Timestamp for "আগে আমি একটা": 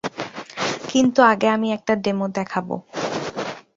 1.23-1.93